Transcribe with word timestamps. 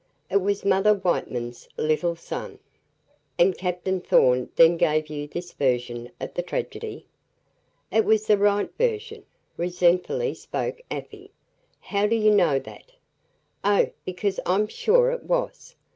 "It 0.31 0.37
was 0.41 0.65
Mother 0.65 0.95
Whiteman's 0.95 1.69
little 1.77 2.15
son." 2.15 2.57
"And 3.37 3.55
Captain 3.55 4.01
Thorn 4.01 4.49
then 4.55 4.75
gave 4.75 5.09
you 5.11 5.27
this 5.27 5.53
version 5.53 6.09
of 6.19 6.33
the 6.33 6.41
tragedy?" 6.41 7.05
"It 7.91 8.03
was 8.03 8.25
the 8.25 8.39
right 8.39 8.75
version," 8.79 9.25
resentfully 9.57 10.33
spoke 10.33 10.81
Afy. 10.89 11.29
"How 11.81 12.07
do 12.07 12.15
you 12.15 12.31
know 12.31 12.57
that?" 12.57 12.93
"Oh! 13.63 13.91
because 14.03 14.39
I'm 14.43 14.65
sure 14.65 15.11
it 15.11 15.21
was. 15.21 15.75